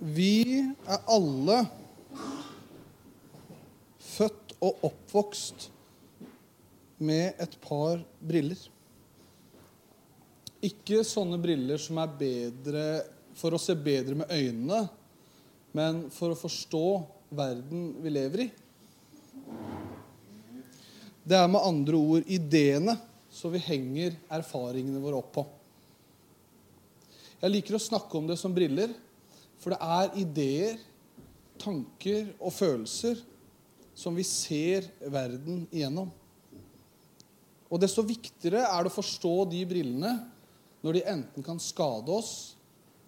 [0.00, 1.58] Vi er alle
[4.00, 5.66] født og oppvokst
[7.04, 8.62] med et par briller.
[10.64, 12.84] Ikke sånne briller som er bedre
[13.36, 14.80] for å se bedre med øynene,
[15.76, 16.84] men for å forstå
[17.36, 18.48] verden vi lever i.
[21.28, 22.96] Det er med andre ord ideene
[23.28, 25.46] som vi henger erfaringene våre opp på.
[27.44, 28.96] Jeg liker å snakke om det som briller,
[29.60, 30.80] for det er ideer,
[31.60, 33.20] tanker og følelser
[33.96, 36.08] som vi ser verden igjennom.
[37.70, 40.14] Og desto viktigere er det å forstå de brillene
[40.80, 42.32] når de enten kan skade oss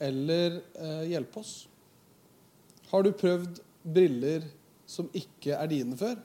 [0.02, 1.54] eller eh, hjelpe oss.
[2.92, 4.44] Har du prøvd briller
[4.86, 6.20] som ikke er dine før?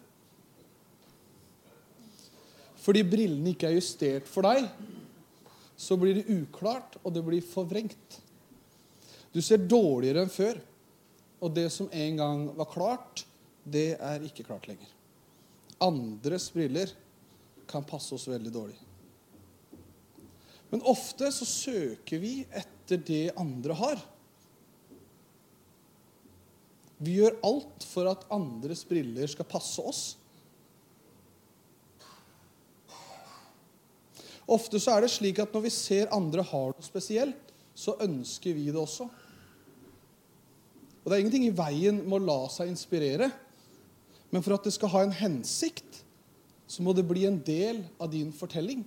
[2.84, 4.68] Fordi brillene ikke er justert for deg,
[5.78, 8.20] så blir det uklart, og det blir forvrengt.
[9.34, 10.60] Du ser dårligere enn før.
[11.44, 13.26] Og det som en gang var klart,
[13.64, 14.90] det er ikke klart lenger.
[15.84, 16.94] Andres briller
[17.70, 18.78] kan passe oss veldig dårlig.
[20.72, 24.02] Men ofte så søker vi etter det andre har.
[26.98, 30.02] Vi gjør alt for at andres briller skal passe oss.
[34.48, 37.47] Ofte så er det slik at når vi ser andre har noe spesielt,
[37.78, 39.06] så ønsker vi det også.
[41.04, 43.30] Og Det er ingenting i veien med å la seg inspirere.
[44.34, 46.02] Men for at det skal ha en hensikt,
[46.68, 48.82] så må det bli en del av din fortelling.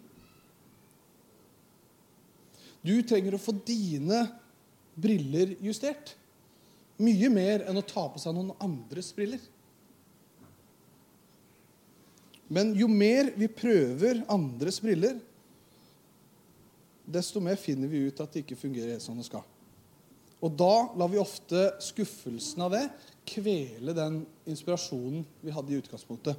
[2.84, 4.26] Du trenger å få dine
[5.00, 6.14] briller justert.
[7.00, 9.40] Mye mer enn å ta på seg noen andres briller.
[12.50, 15.20] Men jo mer vi prøver andres briller,
[17.12, 19.44] desto mer finner vi ut at det ikke fungerer helt som det skal.
[20.40, 22.86] Og da lar vi ofte skuffelsen av det
[23.28, 26.38] kvele den inspirasjonen vi hadde i utgangspunktet.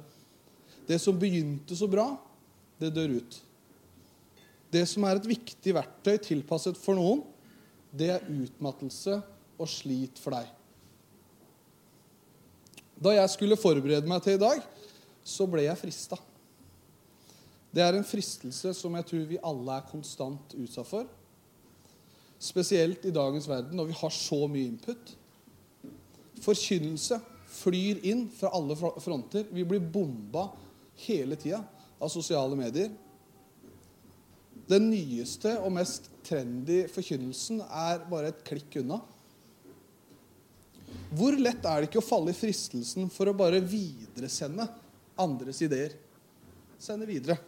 [0.88, 2.08] Det som begynte så bra,
[2.82, 3.38] det dør ut.
[4.72, 7.22] Det som er et viktig verktøy tilpasset for noen,
[7.92, 9.20] det er utmattelse
[9.60, 10.48] og slit for deg.
[13.02, 14.62] Da jeg skulle forberede meg til i dag,
[15.22, 16.18] så ble jeg frista.
[17.72, 21.06] Det er en fristelse som jeg tror vi alle er konstant utsatt for.
[22.42, 25.14] Spesielt i dagens verden når vi har så mye input.
[26.42, 27.20] Forkynnelse
[27.52, 29.46] flyr inn fra alle fronter.
[29.48, 30.50] Vi blir bomba
[31.06, 31.62] hele tida
[32.02, 32.90] av sosiale medier.
[34.68, 39.00] Den nyeste og mest trendy forkynnelsen er bare et klikk unna.
[41.12, 44.66] Hvor lett er det ikke å falle i fristelsen for å bare videresende
[45.20, 45.96] andres ideer?
[46.80, 47.38] Sende videre.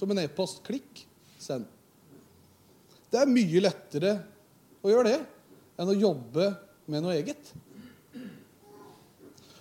[0.00, 0.62] Som en e-post.
[0.64, 1.02] Klikk,
[1.36, 1.66] send.
[3.12, 4.14] Det er mye lettere
[4.80, 5.18] å gjøre det
[5.80, 6.46] enn å jobbe
[6.88, 7.50] med noe eget.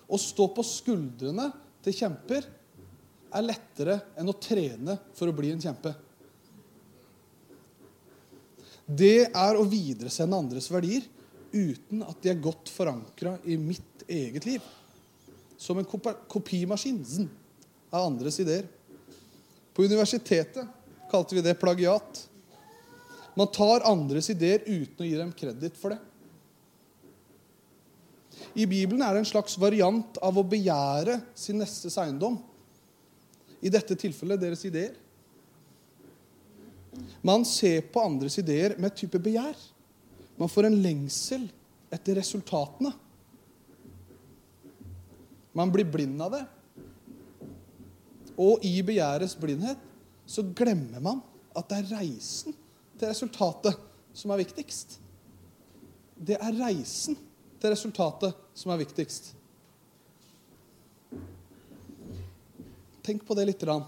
[0.07, 1.49] Å stå på skuldrene
[1.83, 2.47] til kjemper
[3.35, 5.91] er lettere enn å trene for å bli en kjempe.
[8.87, 11.03] Det er å videresende andres verdier
[11.51, 14.63] uten at de er godt forankra i mitt eget liv.
[15.59, 15.91] Som en
[16.31, 17.03] kopimaskin
[17.91, 18.78] av andres ideer.
[19.79, 20.67] På universitetet
[21.11, 22.29] kalte vi det plagiat.
[23.33, 25.99] Man tar andres ideer uten å gi dem kreditt for det.
[28.59, 32.35] I Bibelen er det en slags variant av å begjære sin nestes eiendom.
[33.63, 34.99] I dette tilfellet deres ideer.
[37.23, 39.55] Man ser på andres ideer med et type begjær.
[40.35, 41.47] Man får en lengsel
[41.87, 42.91] etter resultatene.
[45.55, 46.45] Man blir blind av det.
[48.39, 49.81] Og i begjærets blindhet
[50.29, 51.21] så glemmer man
[51.57, 52.55] at det er reisen
[52.99, 53.75] til resultatet
[54.15, 54.99] som er viktigst.
[56.15, 57.17] Det er reisen
[57.59, 59.33] til resultatet som er viktigst.
[63.03, 63.87] Tenk på det lite grann.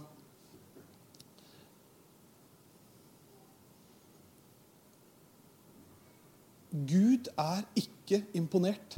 [6.71, 8.95] Gud er ikke imponert.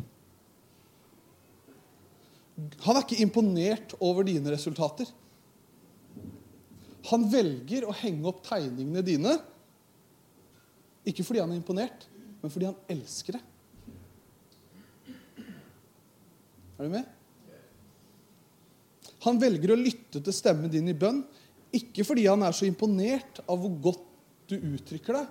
[2.86, 5.10] Han er ikke imponert over dine resultater.
[7.10, 9.34] Han velger å henge opp tegningene dine,
[11.04, 12.06] ikke fordi han er imponert,
[12.40, 13.44] men fordi han elsker det.
[16.78, 17.10] Er du med?
[19.24, 21.22] Han velger å lytte til stemmen din i bønn,
[21.74, 24.10] ikke fordi han er så imponert av hvor godt
[24.52, 25.28] du uttrykker deg,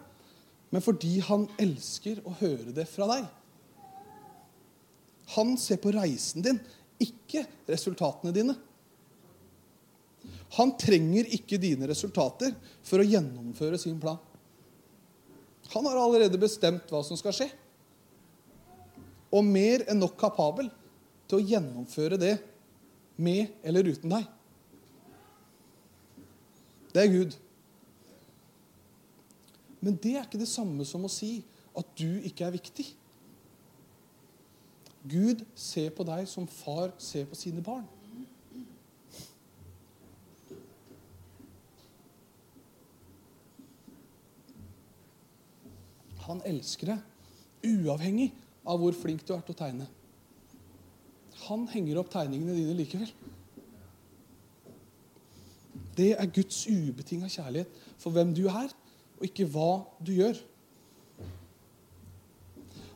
[0.73, 3.27] men fordi han elsker å høre det fra deg.
[5.37, 6.61] Han ser på reisen din,
[7.01, 8.57] ikke resultatene dine.
[10.59, 12.53] Han trenger ikke dine resultater
[12.85, 14.21] for å gjennomføre sin plan.
[15.73, 17.51] Han har allerede bestemt hva som skal skje.
[19.33, 20.67] og mer enn nok kapabel
[21.25, 22.35] til å gjennomføre det
[23.17, 24.27] med eller uten deg.
[26.93, 27.37] Det er Gud.
[29.81, 31.39] Men det er ikke det samme som å si
[31.73, 32.87] at du ikke er viktig.
[35.09, 37.89] Gud ser på deg som far ser på sine barn.
[46.27, 47.03] Han elsker deg,
[47.67, 48.31] uavhengig
[48.69, 49.89] av hvor flink du er til å tegne.
[51.49, 53.11] Han henger opp tegningene dine likevel.
[55.97, 58.71] Det er Guds ubetinga kjærlighet for hvem du er,
[59.19, 60.39] og ikke hva du gjør.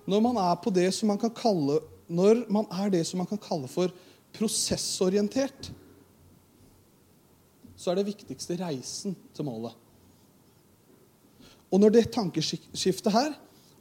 [0.07, 3.27] Når man er på det som man kan kalle når man er det som man
[3.27, 3.91] kan kalle for
[4.37, 5.73] prosessorientert,
[7.77, 9.75] så er det viktigste reisen til målet.
[11.77, 13.35] Og når det tankeskiftet her,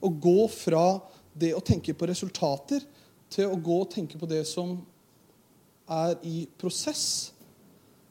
[0.04, 1.00] å gå fra
[1.32, 2.84] det å tenke på resultater
[3.32, 4.76] til å gå og tenke på det som
[5.88, 7.32] er i prosess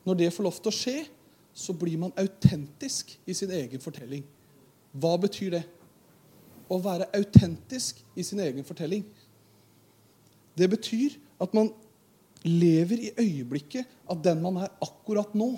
[0.05, 0.99] Når det får lov til å skje,
[1.57, 4.21] så blir man autentisk i sin egen fortelling.
[4.93, 5.63] Hva betyr det?
[6.69, 9.07] Å være autentisk i sin egen fortelling.
[10.53, 11.73] Det betyr at man
[12.45, 15.55] lever i øyeblikket av den man er akkurat nå,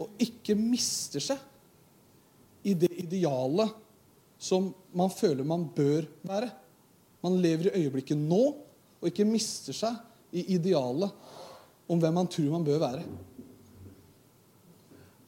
[0.00, 1.51] og ikke mister seg
[2.62, 3.72] i det idealet
[4.42, 6.50] som man føler man bør være.
[7.22, 8.42] Man lever i øyeblikket nå
[9.02, 9.98] og ikke mister seg
[10.34, 11.12] i idealet
[11.90, 13.04] om hvem man tror man bør være.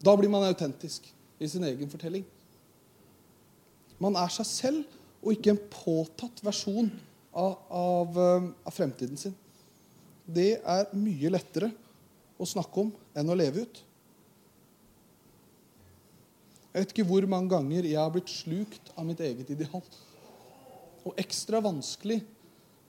[0.04, 1.06] Da blir man autentisk
[1.40, 2.24] i sin egen fortelling.
[4.02, 6.90] Man er seg selv og ikke en påtatt versjon
[7.34, 9.34] av, av, eh, av, fremtiden sin.
[10.24, 11.70] Det er mye lettere
[12.36, 13.80] å snakke om enn å leve ut.
[16.74, 19.82] Jeg vet ikke hvor mange ganger jeg har blitt slukt av mitt eget ideal.
[21.06, 22.18] Og ekstra vanskelig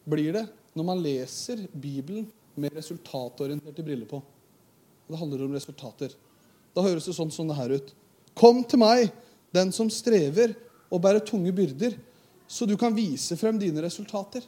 [0.09, 2.25] blir det når man leser Bibelen
[2.57, 4.23] med resultatorienterte briller på.
[5.05, 6.17] Det handler om resultater.
[6.73, 7.93] Da høres det sånn som det her ut.
[8.33, 9.13] Kom til meg,
[9.53, 10.57] den som strever
[10.89, 11.93] og bærer tunge byrder,
[12.49, 14.41] så du kan vise frem dine resultater.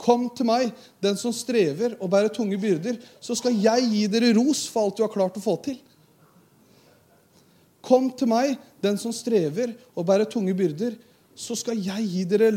[0.00, 0.70] Kom til meg,
[1.02, 5.00] den som strever og bærer tunge byrder, så skal jeg gi dere ros for alt
[5.00, 5.82] du har klart å få til.
[7.84, 10.96] Kom til meg, den som strever og bærer tunge byrder,
[11.40, 12.50] så skal jeg gi dere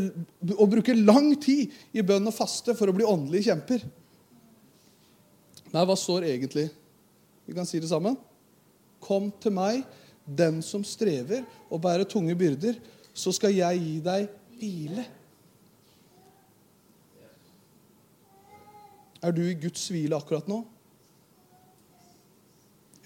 [0.60, 3.86] å bruke lang tid i bønn og faste for å bli åndelige kjemper.
[5.74, 6.68] Nei, hva står egentlig?
[7.48, 8.18] Vi kan si det sammen.
[9.04, 9.84] Kom til meg,
[10.24, 12.78] den som strever og bærer tunge byrder,
[13.14, 14.30] så skal jeg gi deg
[14.60, 15.06] hvile.
[19.24, 20.60] Er du i Guds hvile akkurat nå?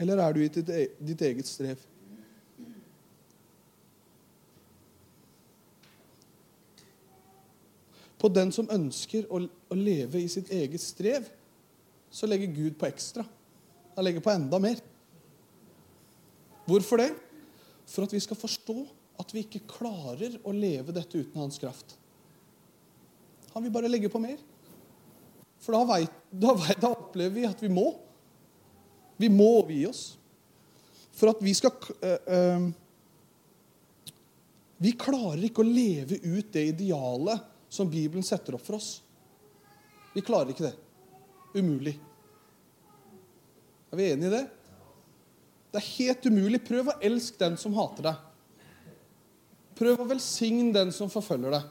[0.02, 1.81] Eller er du i ditt e-, eget strev?
[8.18, 9.44] På den som ønsker å,
[9.78, 11.28] leve i sitt eget strev,
[12.10, 13.25] så legger Gud på ekstra.
[13.98, 14.81] Han legger på enda mer.
[16.68, 17.12] Hvorfor det?
[17.88, 18.78] For at vi skal forstå
[19.22, 21.96] at vi ikke klarer å leve dette uten hans kraft.
[23.54, 24.38] Han vil bare legge på mer.
[25.62, 27.88] For da, vet, da, vet, da opplever vi at vi må.
[29.18, 30.04] Vi må overgi oss.
[31.18, 31.74] For at vi skal
[32.06, 32.68] øh, øh,
[34.78, 39.02] Vi klarer ikke å leve ut det idealet som Bibelen setter opp for oss.
[40.14, 40.76] Vi klarer ikke det.
[41.57, 41.97] Umulig.
[43.92, 44.45] Er vi enige i det?
[45.71, 46.62] Det er helt umulig.
[46.68, 48.24] Prøv å elske den som hater deg.
[49.78, 51.68] Prøv å velsigne den som forfølger deg.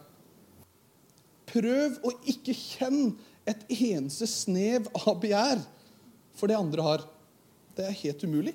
[1.51, 5.63] Prøv å ikke kjenne et eneste snev av begjær
[6.37, 7.05] for det andre har.
[7.77, 8.55] Det er helt umulig.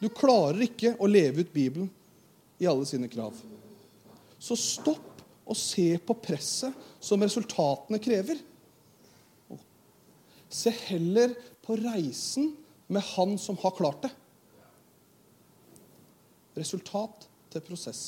[0.00, 1.88] Du klarer ikke å leve ut Bibelen
[2.60, 3.36] i alle sine krav.
[4.38, 5.13] Så stopp
[5.44, 6.74] og se på presset
[7.04, 8.40] som resultatene krever.
[10.48, 11.34] Se heller
[11.64, 12.52] på reisen
[12.86, 14.12] med han som har klart det.
[16.56, 18.02] Resultat til prosess.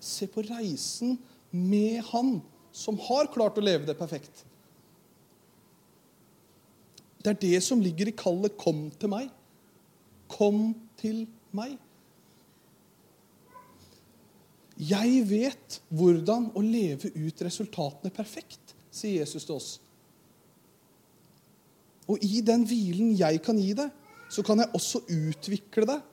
[0.00, 1.16] Se på reisen
[1.50, 2.36] med han
[2.76, 4.44] som har klart å leve det perfekt.
[7.22, 9.30] Det er det som ligger i kallet 'kom til meg'.
[10.28, 11.78] Kom til meg.
[14.76, 19.70] Jeg vet hvordan å leve ut resultatene perfekt, sier Jesus til oss.
[22.06, 23.90] Og i den hvilen jeg kan gi deg,
[24.28, 26.04] så kan jeg også utvikle deg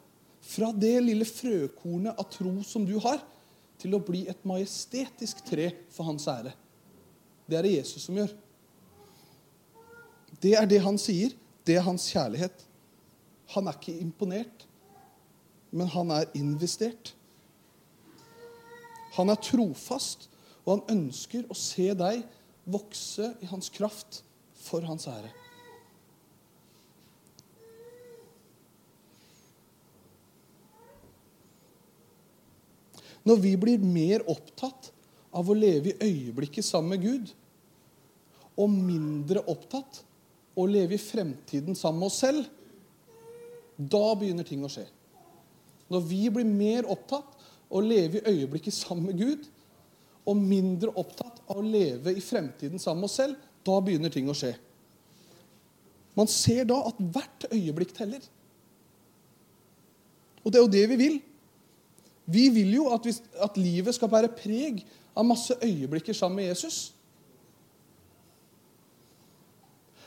[0.43, 3.21] fra det lille frøkornet av tro som du har,
[3.79, 6.53] til å bli et majestetisk tre for hans ære.
[7.49, 8.31] Det er det Jesus som gjør.
[10.39, 11.33] Det er det han sier.
[11.67, 12.63] Det er hans kjærlighet.
[13.55, 14.63] Han er ikke imponert,
[15.71, 17.13] men han er investert.
[19.17, 20.29] Han er trofast,
[20.63, 22.21] Og han ønsker å se deg
[22.71, 24.21] vokse i hans kraft
[24.63, 25.31] for hans ære.
[33.27, 34.89] Når vi blir mer opptatt
[35.35, 37.29] av å leve i øyeblikket sammen med Gud,
[38.59, 40.01] og mindre opptatt
[40.53, 42.43] av å leve i fremtiden sammen med oss selv,
[43.75, 44.85] da begynner ting å skje.
[45.91, 47.42] Når vi blir mer opptatt
[47.73, 49.49] å leve i øyeblikket sammen med Gud,
[50.23, 54.29] og mindre opptatt av å leve i fremtiden sammen med oss selv, da begynner ting
[54.31, 54.53] å skje.
[56.15, 58.23] Man ser da at hvert øyeblikk teller.
[60.43, 61.21] Og det er jo det vi vil.
[62.29, 64.83] Vi vil jo at, vi, at livet skal bære preg
[65.15, 66.93] av masse øyeblikker sammen med Jesus.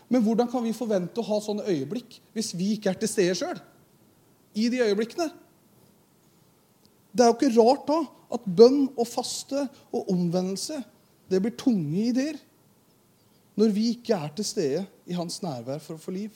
[0.09, 3.35] Men hvordan kan vi forvente å ha sånne øyeblikk hvis vi ikke er til stede
[3.37, 3.59] sjøl?
[4.57, 5.29] I de øyeblikkene.
[7.17, 8.03] Det er jo ikke rart da
[8.37, 9.63] at bønn og faste
[9.95, 10.83] og omvendelse
[11.31, 12.39] det blir tunge ideer
[13.57, 16.35] når vi ikke er til stede i hans nærvær for å få liv.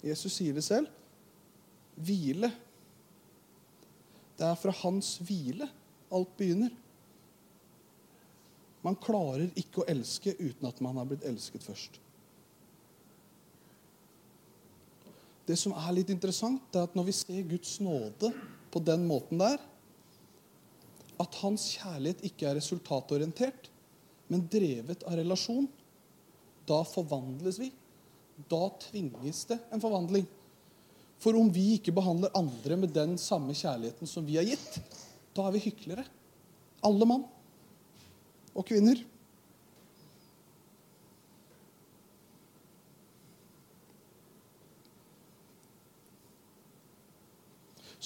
[0.00, 0.88] Jesus sier det selv.
[1.96, 2.48] Hvile.
[4.36, 5.68] Det er fra hans hvile
[6.12, 6.72] alt begynner.
[8.86, 12.00] Man klarer ikke å elske uten at man har blitt elsket først.
[15.46, 18.32] Det som er litt interessant, er at når vi ser Guds nåde
[18.76, 19.56] på den måten der,
[21.16, 23.70] at hans kjærlighet ikke er resultatorientert,
[24.28, 25.68] men drevet av relasjon,
[26.68, 27.70] da forvandles vi.
[28.50, 30.26] Da tvinges det en forvandling.
[31.22, 34.76] For om vi ikke behandler andre med den samme kjærligheten som vi har gitt,
[35.32, 36.04] da er vi hyklere.
[36.84, 37.24] Alle mann
[38.52, 39.00] og kvinner.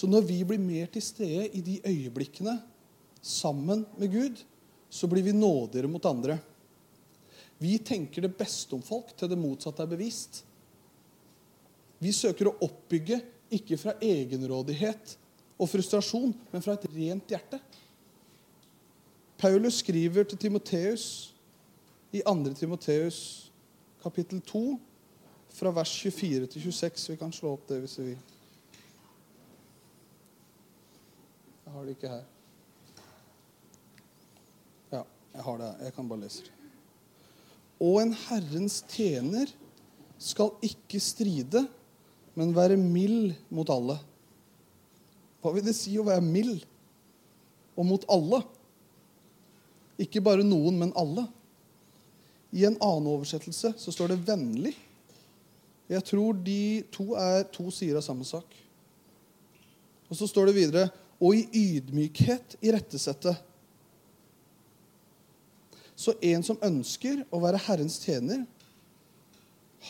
[0.01, 2.55] Så når vi blir mer til stede i de øyeblikkene
[3.21, 4.39] sammen med Gud,
[4.89, 6.39] så blir vi nådigere mot andre.
[7.61, 10.41] Vi tenker det beste om folk til det motsatte er bevist.
[12.01, 13.21] Vi søker å oppbygge
[13.53, 15.19] ikke fra egenrådighet
[15.61, 17.61] og frustrasjon, men fra et rent hjerte.
[19.37, 21.07] Paulus skriver til Timoteus
[22.17, 22.55] i 2.
[22.57, 23.21] Timoteus
[24.01, 24.65] kapittel 2,
[25.61, 27.11] fra vers 24 til 26.
[27.13, 28.21] Vi kan slå opp det hvis vi vil.
[31.71, 32.23] Jeg har det ikke her.
[34.91, 35.69] Jeg har det.
[35.87, 36.55] Jeg kan bare lese det.
[37.79, 39.53] Og en Herrens tjener
[40.19, 41.63] skal ikke stride,
[42.35, 44.01] men være mild mot alle.
[45.39, 46.65] Hva vil det si å være mild?
[47.79, 48.41] Og mot alle?
[50.03, 51.29] Ikke bare noen, men alle.
[52.51, 54.75] I en annen oversettelse så står det 'vennlig'.
[55.89, 58.59] Jeg tror de to er to sider av samme sak.
[60.11, 63.37] Og så står det videre 'og i ydmykhet irettesette'.
[65.97, 68.47] Så en som ønsker å være Herrens tjener,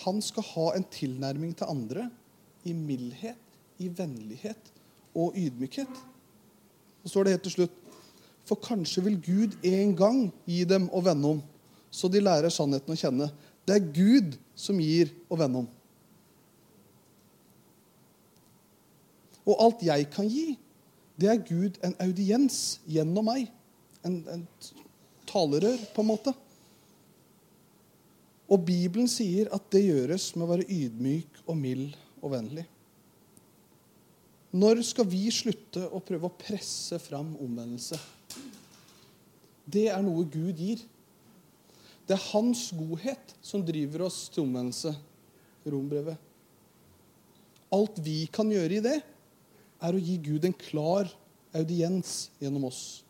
[0.02, 2.08] han skal ha en tilnærming til andre
[2.66, 3.38] i mildhet,
[3.78, 4.72] i vennlighet
[5.14, 5.92] og ydmykhet.
[7.02, 7.76] Så står det helt til slutt
[8.44, 11.42] For kanskje vil Gud en gang gi dem å vende om,
[11.90, 13.28] så de lærer sannheten å kjenne.
[13.62, 15.68] Det er Gud som gir å vende om.
[19.46, 20.56] Og alt jeg kan gi,
[21.20, 23.50] det er Gud en audiens gjennom meg.
[24.06, 24.46] En, en
[25.28, 26.32] talerør, på en måte.
[28.50, 32.64] Og Bibelen sier at det gjøres med å være ydmyk og mild og vennlig.
[34.50, 38.00] Når skal vi slutte å prøve å presse fram omvendelse?
[39.70, 40.80] Det er noe Gud gir.
[42.08, 44.96] Det er hans godhet som driver oss til omvendelse.
[45.70, 46.18] Rombrevet.
[47.70, 48.96] Alt vi kan gjøre i det,
[49.80, 51.08] er å gi Gud en klar
[51.56, 53.02] audiens gjennom oss.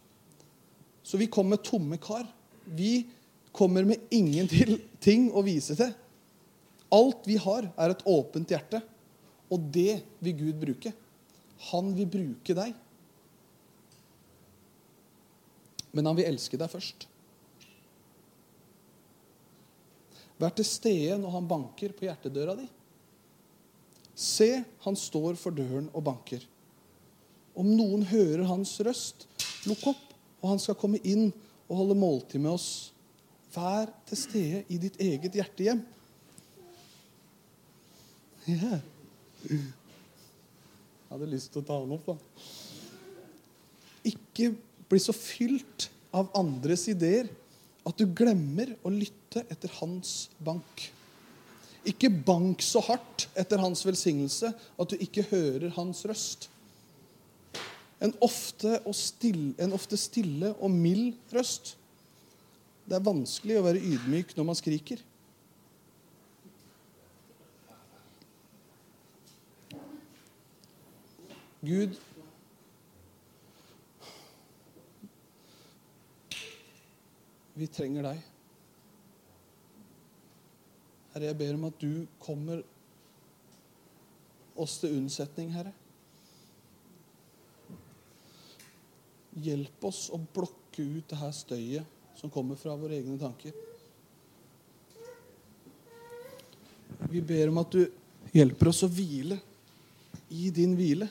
[1.02, 2.26] Så vi kommer tomme kar.
[2.64, 3.08] Vi
[3.52, 5.92] kommer med ingenting å vise til.
[6.90, 8.82] Alt vi har, er et åpent hjerte.
[9.50, 10.92] Og det vil Gud bruke.
[11.70, 12.74] Han vil bruke deg.
[15.90, 17.08] Men han vil elske deg først.
[20.40, 22.68] Vær til stede når han banker på hjertedøra di.
[24.14, 26.44] Se, han står for døren og banker.
[27.58, 29.26] Om noen hører hans røst,
[29.68, 30.06] lukk opp
[30.40, 31.28] og han skal komme inn
[31.68, 32.90] og holde måltid med oss.
[33.54, 35.82] Vær til stede i ditt eget hjertehjem.
[38.48, 38.80] Yeah.
[39.50, 42.16] Jeg hadde lyst til å ta han opp, da.
[44.10, 44.52] Ikke
[44.90, 47.28] bli så fylt av andres ideer
[47.86, 50.86] at du glemmer å lytte etter hans bank.
[51.88, 56.48] Ikke bank så hardt etter hans velsignelse at du ikke hører hans røst.
[58.00, 61.74] En ofte, stille, en ofte stille og mild røst.
[62.88, 65.02] Det er vanskelig å være ydmyk når man skriker.
[71.60, 71.98] Gud
[77.60, 78.20] Vi trenger deg.
[81.12, 82.62] Herre, jeg ber om at du kommer
[84.56, 85.74] oss til unnsetning, Herre.
[89.40, 93.54] Hjelp oss å blokke ut det her støyet som kommer fra våre egne tanker.
[97.10, 97.86] Vi ber om at du
[98.34, 99.38] hjelper oss å hvile
[100.30, 101.08] i din hvile.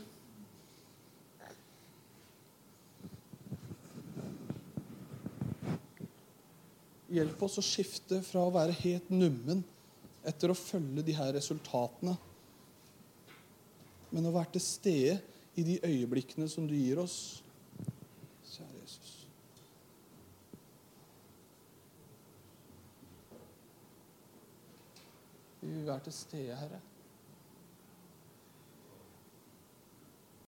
[7.09, 9.63] Hjelp oss å skifte fra å være helt nummen
[10.29, 12.13] etter å følge de her resultatene,
[14.13, 15.17] men å være til stede
[15.57, 17.41] i de øyeblikkene som du gir oss.
[18.45, 19.15] Kjære Jesus.
[25.79, 26.79] Vi er til stede, Herre.